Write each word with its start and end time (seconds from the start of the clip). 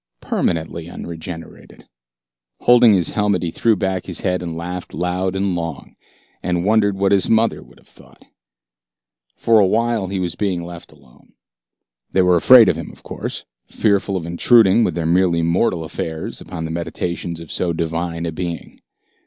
Permanently 0.21 0.89
unregenerated. 0.89 1.87
Holding 2.61 2.95
his 2.95 3.11
helmet, 3.11 3.43
he 3.43 3.51
threw 3.51 3.75
back 3.75 4.07
his 4.07 4.21
head 4.21 4.41
and 4.41 4.57
laughed 4.57 4.95
loud 4.95 5.35
and 5.35 5.53
long, 5.53 5.95
and 6.41 6.65
wondered 6.65 6.97
what 6.97 7.11
his 7.11 7.29
mother 7.29 7.61
would 7.61 7.77
have 7.77 7.87
thought. 7.87 8.25
For 9.35 9.59
awhile 9.59 10.07
he 10.07 10.19
was 10.19 10.33
being 10.33 10.63
left 10.63 10.91
alone. 10.91 11.33
They 12.13 12.23
were 12.23 12.35
afraid 12.35 12.67
of 12.67 12.77
him, 12.77 12.91
of 12.91 13.03
course, 13.03 13.45
fearful 13.67 14.17
of 14.17 14.25
intruding 14.25 14.83
with 14.83 14.95
their 14.95 15.05
merely 15.05 15.43
mortal 15.43 15.83
affairs 15.83 16.41
upon 16.41 16.65
the 16.65 16.71
meditations 16.71 17.39
of 17.39 17.51
so 17.51 17.71
divine 17.71 18.25
a 18.25 18.31
being. 18.31 18.81